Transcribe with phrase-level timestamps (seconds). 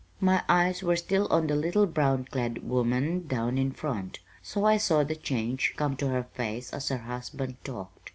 [0.19, 4.77] My eyes were still on the little brown clad woman down in front, so I
[4.77, 8.09] saw the change come to her face as her husband talked.